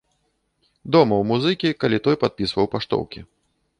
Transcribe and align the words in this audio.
Дома 0.95 1.15
ў 1.17 1.23
музыкі, 1.31 1.75
калі 1.83 1.97
той 2.07 2.19
падпісваў 2.25 2.65
паштоўкі. 2.73 3.19